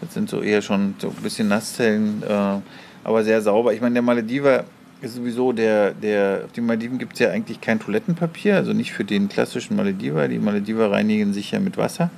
[0.00, 2.60] Das sind so eher schon so ein bisschen Nasszellen, äh,
[3.04, 3.72] aber sehr sauber.
[3.72, 4.64] Ich meine, der Malediver
[5.00, 8.92] ist sowieso der, der, auf den Malediven gibt es ja eigentlich kein Toilettenpapier, also nicht
[8.92, 10.28] für den klassischen Malediver.
[10.28, 12.10] Die Malediver reinigen sich ja mit Wasser.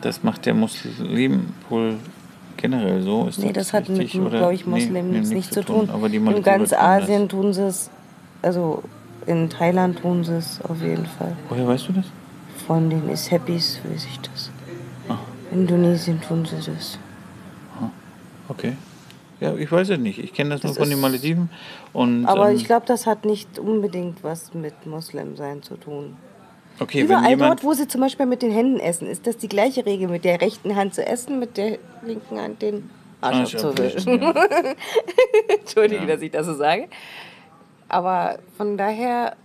[0.00, 1.94] Das macht der Muslim wohl
[2.56, 3.26] generell so.
[3.26, 4.38] Ist Nee, das hat mit, richtig, oder?
[4.38, 5.88] glaube ich, Nee, Muslimen nee, nichts nichts zu tun.
[5.92, 6.78] Aber die in ganz tun das.
[6.78, 7.90] Asien tun sie es,
[8.42, 8.82] also
[9.26, 11.32] in Thailand tun sie es auf jeden Fall.
[11.48, 12.06] Woher weißt du das?
[12.66, 14.50] Von den Ishappis weiß ich das.
[15.08, 15.18] Ah.
[15.52, 16.98] Indonesien tun sie das.
[18.48, 18.76] Okay.
[19.40, 20.18] Ja, ich weiß es nicht.
[20.18, 21.50] Ich kenne das, Das nur von den ist- Malediven.
[21.92, 26.16] Und, Aber ähm, ich glaube, das hat nicht unbedingt was mit Moslem-Sein zu tun.
[26.80, 29.84] okay, Überall dort, wo sie zum Beispiel mit den Händen essen, ist das die gleiche
[29.84, 32.88] Regel, mit der rechten Hand zu essen, mit der linken Hand den
[33.20, 34.22] Arsch Arsch abzuwischen.
[34.22, 34.32] ja.
[35.58, 36.06] Entschuldige, Ja.
[36.06, 36.88] dass ich das so sage.
[37.88, 39.36] Aber von daher,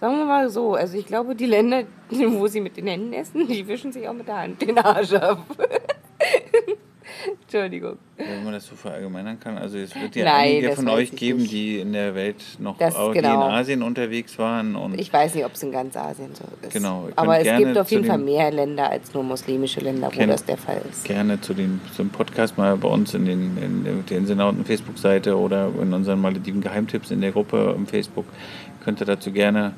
[0.00, 3.46] sagen wir mal so, also ich glaube, die Länder, wo sie mit den Händen essen,
[3.46, 5.44] die wischen sich auch mit der Hand den Arsch ab.
[7.42, 7.98] Entschuldigung.
[8.16, 11.40] wenn man das so verallgemeinern kann, also es wird ja Nein, einige von euch geben,
[11.40, 11.52] nicht.
[11.52, 13.46] die in der Welt noch, Das- auch, genau.
[13.46, 16.72] in Asien unterwegs waren und Ich weiß nicht, ob es in ganz Asien so ist.
[16.72, 20.44] Genau, Aber es gibt auf jeden Fall mehr Länder als nur muslimische Länder, wo das
[20.44, 21.04] der Fall ist.
[21.04, 25.70] gerne zu den, zum Podcast mal bei uns in, den, in der Inselnauten Facebook-Seite oder
[25.80, 28.26] in unseren Malediven Geheimtipps in der Gruppe im Facebook.
[28.84, 29.72] Könnt ihr dazu gerne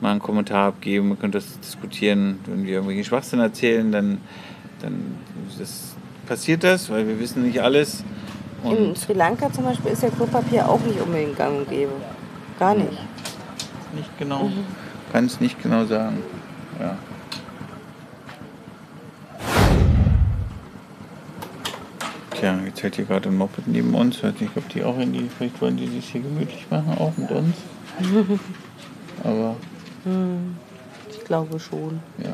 [0.00, 2.40] mal einen Kommentar abgeben, ihr könnt das diskutieren.
[2.46, 4.18] Wenn wir irgendwelche Schwachsinn erzählen, dann,
[4.80, 5.14] dann
[5.58, 5.91] das,
[6.32, 8.02] passiert das, weil wir wissen nicht alles.
[8.64, 11.92] In Und Sri Lanka zum Beispiel ist ja Klopapier auch nicht unbedingt gang und gäbe.
[12.58, 12.88] Gar nicht.
[13.94, 14.64] nicht genau, Mhm.
[15.12, 16.22] kann es nicht genau sagen.
[16.80, 16.96] Ja.
[22.30, 24.16] Tja, jetzt hält hier gerade ein Moped neben uns.
[24.16, 26.96] Ich weiß nicht, ob die auch in die, vielleicht wollen die sich hier gemütlich machen,
[26.98, 27.56] auch mit uns.
[29.24, 29.56] Aber
[31.10, 32.00] Ich glaube schon.
[32.18, 32.30] ja.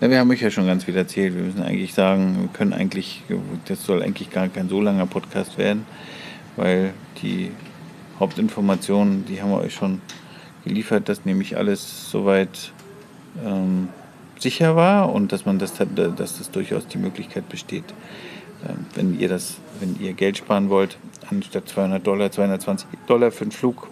[0.00, 0.10] Ja.
[0.10, 1.34] Wir haben euch ja schon ganz viel erzählt.
[1.34, 3.22] Wir müssen eigentlich sagen, wir können eigentlich,
[3.66, 5.86] das soll eigentlich gar kein so langer Podcast werden,
[6.56, 7.50] weil die
[8.18, 10.00] Hauptinformationen, die haben wir euch schon
[10.64, 12.72] geliefert, dass nämlich alles soweit
[13.44, 13.88] ähm,
[14.38, 17.84] sicher war und dass man das, dass das durchaus die Möglichkeit besteht,
[18.68, 20.98] ähm, wenn ihr das, wenn ihr Geld sparen wollt,
[21.30, 23.88] anstatt 200 Dollar, 220 Dollar für einen Flug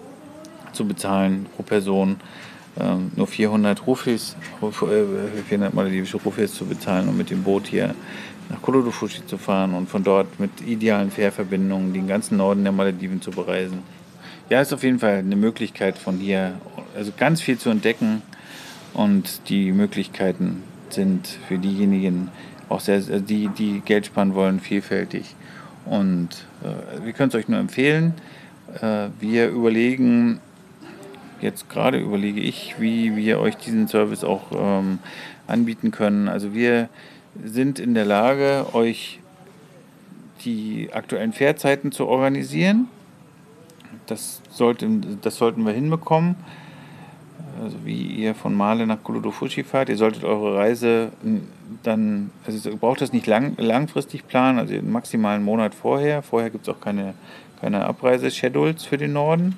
[0.73, 2.17] zu bezahlen pro Person,
[2.81, 7.67] ähm, nur 400 Rufis, Ruf- äh, 400 maledivische Rufis zu bezahlen und mit dem Boot
[7.67, 7.95] hier
[8.51, 13.21] nach Kolodofushi zu fahren und von dort mit idealen Fährverbindungen den ganzen Norden der Malediven
[13.21, 13.83] zu bereisen.
[14.49, 16.55] Ja, ist auf jeden Fall eine Möglichkeit von hier,
[16.97, 18.23] also ganz viel zu entdecken
[18.95, 22.29] und die Möglichkeiten sind für diejenigen
[22.71, 25.35] auch sehr, sehr- die, die Geld sparen wollen, vielfältig.
[25.85, 26.29] Und
[26.63, 28.15] äh, wir können es euch nur empfehlen.
[28.81, 30.41] Äh, wir überlegen,
[31.41, 34.99] jetzt gerade überlege ich, wie wir euch diesen Service auch ähm,
[35.47, 36.29] anbieten können.
[36.29, 36.89] Also wir
[37.43, 39.21] sind in der Lage, euch
[40.45, 42.89] die aktuellen Fährzeiten zu organisieren.
[44.07, 44.89] Das, sollte,
[45.23, 46.37] das sollten wir hinbekommen.
[47.63, 49.89] Also wie ihr von Male nach Kolodofushi fahrt.
[49.89, 51.11] Ihr solltet eure Reise
[51.83, 56.23] dann, also ihr braucht das nicht lang, langfristig planen, also den maximalen Monat vorher.
[56.23, 57.15] Vorher gibt es auch keine,
[57.61, 59.57] keine Abreiseschedules für den Norden.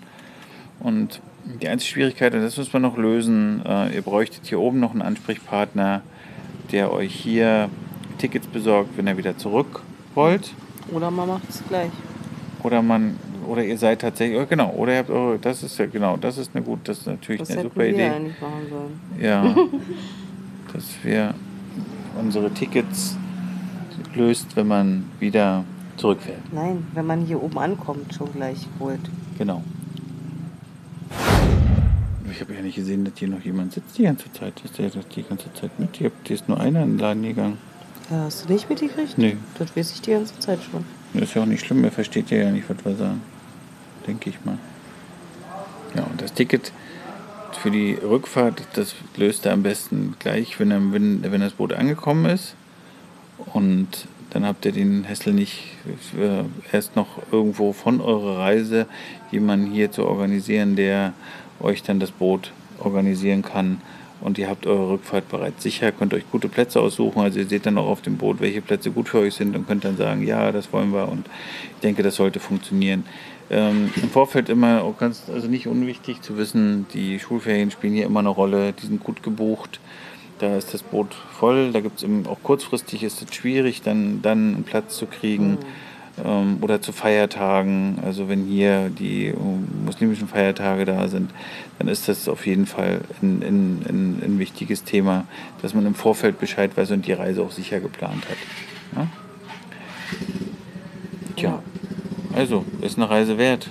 [0.80, 1.20] Und
[1.60, 4.92] die einzige Schwierigkeit, und das müssen wir noch lösen, äh, ihr bräuchtet hier oben noch
[4.92, 6.02] einen Ansprechpartner,
[6.72, 7.68] der euch hier
[8.18, 9.82] Tickets besorgt, wenn ihr wieder zurück
[10.14, 10.52] wollt.
[10.92, 11.90] Oder man macht es gleich.
[12.62, 15.86] Oder man, oder ihr seid tatsächlich, oh, genau, oder ihr habt eure, das ist ja
[15.86, 18.08] genau, das ist eine gut, das ist natürlich Das eine super wir Idee.
[18.08, 19.00] eigentlich machen sollen.
[19.20, 19.54] Ja,
[20.72, 21.34] dass wir
[22.20, 23.16] unsere Tickets
[24.14, 25.64] löst, wenn man wieder
[25.96, 26.52] zurückfährt.
[26.52, 29.00] Nein, wenn man hier oben ankommt, schon gleich holt.
[29.38, 29.62] Genau.
[32.30, 34.60] Ich habe ja nicht gesehen, dass hier noch jemand sitzt die ganze Zeit.
[34.64, 35.96] Ist der das die ganze Zeit mit?
[35.96, 37.58] Hier hier ist nur einer in den Laden gegangen.
[38.10, 39.18] Ja, hast du nicht mitgekriegt?
[39.18, 40.84] Nee, Das weiß ich die ganze Zeit schon.
[41.14, 41.84] das ist ja auch nicht schlimm.
[41.84, 43.22] Er versteht ja nicht, was wir sagen.
[44.06, 44.58] Denke ich mal.
[45.94, 46.72] Ja, und das Ticket
[47.60, 51.72] für die Rückfahrt, das löst er am besten gleich, wenn, er, wenn, wenn das Boot
[51.72, 52.54] angekommen ist.
[53.52, 55.64] Und dann habt ihr den Hessel nicht
[56.18, 58.86] äh, erst noch irgendwo von eurer Reise
[59.30, 61.12] jemanden hier zu organisieren, der
[61.60, 63.80] euch dann das Boot organisieren kann
[64.20, 67.22] und ihr habt eure Rückfahrt bereits sicher, könnt euch gute Plätze aussuchen.
[67.22, 69.66] Also ihr seht dann auch auf dem Boot, welche Plätze gut für euch sind und
[69.66, 71.26] könnt dann sagen, ja, das wollen wir und
[71.74, 73.04] ich denke, das sollte funktionieren.
[73.50, 78.06] Ähm, Im Vorfeld immer auch ganz, also nicht unwichtig zu wissen, die Schulferien spielen hier
[78.06, 79.80] immer eine Rolle, die sind gut gebucht.
[80.38, 84.54] Da ist das Boot voll, da gibt es auch kurzfristig ist es schwierig, dann, dann
[84.54, 85.52] einen Platz zu kriegen.
[85.52, 85.89] Mhm
[86.24, 87.98] ähm, oder zu Feiertagen.
[88.04, 89.34] Also wenn hier die äh,
[89.84, 91.30] muslimischen Feiertage da sind,
[91.78, 95.24] dann ist das auf jeden Fall ein, ein, ein, ein wichtiges Thema,
[95.62, 98.36] dass man im Vorfeld Bescheid weiß und die Reise auch sicher geplant hat.
[98.96, 99.06] Ja?
[101.36, 101.62] Tja,
[102.34, 103.70] also ist eine Reise wert.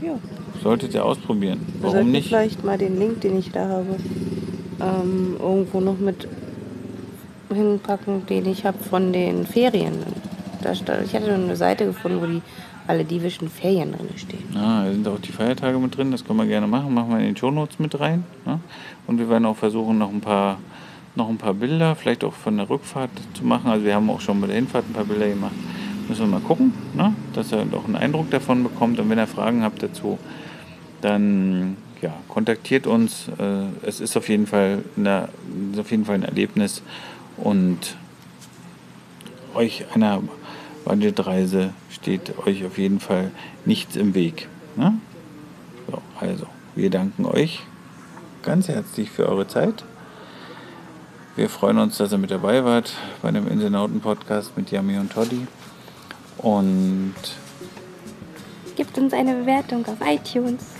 [0.00, 0.18] Ja.
[0.62, 1.60] Solltet ihr ausprobieren.
[1.80, 2.28] Warum Sollten nicht?
[2.28, 3.96] Vielleicht mal den Link, den ich da habe,
[4.80, 6.28] ähm, irgendwo noch mit
[7.52, 9.94] hinpacken, den ich habe von den Ferien
[10.62, 12.42] da stand, ich hatte eine Seite gefunden, wo die
[12.86, 14.56] maledivischen Ferien drin stehen.
[14.56, 16.92] Ah, da sind auch die Feiertage mit drin, das können wir gerne machen.
[16.92, 18.24] Machen wir in den Shownotes mit rein.
[18.44, 18.58] Ne?
[19.06, 20.58] Und wir werden auch versuchen, noch ein paar
[21.14, 23.70] noch ein paar Bilder, vielleicht auch von der Rückfahrt zu machen.
[23.70, 25.52] Also wir haben auch schon bei der Hinfahrt ein paar Bilder gemacht.
[26.08, 27.14] Müssen wir mal gucken, ne?
[27.34, 28.98] dass er auch einen Eindruck davon bekommt.
[28.98, 30.18] Und wenn ihr Fragen habt dazu,
[31.00, 33.28] dann ja, kontaktiert uns.
[33.38, 35.28] Äh, es ist auf jeden Fall, eine,
[35.78, 36.82] auf jeden Fall ein Erlebnis
[37.36, 37.96] und
[39.54, 40.22] euch einer
[40.84, 43.30] Budgetreise steht euch auf jeden Fall
[43.64, 44.48] nichts im Weg.
[44.76, 44.94] Ne?
[45.90, 47.60] So, also, wir danken euch
[48.42, 49.84] ganz herzlich für eure Zeit.
[51.36, 55.46] Wir freuen uns, dass ihr mit dabei wart bei dem Inselnauten-Podcast mit Yami und Toddy.
[56.38, 57.14] Und
[58.76, 60.74] gibt uns eine Bewertung auf iTunes.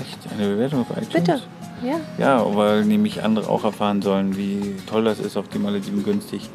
[0.00, 0.18] Echt?
[0.32, 1.12] Eine Bewertung auf iTunes?
[1.12, 1.42] Bitte.
[1.82, 2.00] Ja.
[2.18, 6.48] Ja, weil nämlich andere auch erfahren sollen, wie toll das ist, auf die Malediven günstig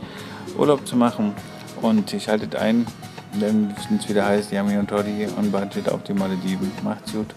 [0.57, 1.33] Urlaub zu machen.
[1.83, 2.87] Und schaltet ein,
[3.33, 6.71] wenn es wieder heißt, Yami und Toddy on Budget auf die Malediven.
[6.81, 7.27] Macht's gut.